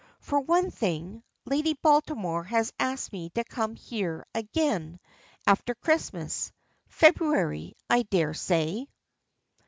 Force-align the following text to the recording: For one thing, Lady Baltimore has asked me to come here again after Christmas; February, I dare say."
For 0.19 0.39
one 0.39 0.71
thing, 0.71 1.21
Lady 1.45 1.75
Baltimore 1.79 2.43
has 2.45 2.73
asked 2.79 3.13
me 3.13 3.29
to 3.35 3.43
come 3.43 3.75
here 3.75 4.25
again 4.33 4.99
after 5.45 5.75
Christmas; 5.75 6.51
February, 6.87 7.75
I 7.87 8.01
dare 8.01 8.33
say." 8.33 8.87